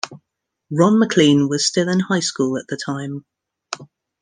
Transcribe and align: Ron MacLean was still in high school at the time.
Ron 0.71 0.97
MacLean 0.97 1.47
was 1.47 1.67
still 1.67 1.87
in 1.87 1.99
high 1.99 2.21
school 2.21 2.57
at 2.57 2.65
the 2.69 2.75
time. 2.83 3.23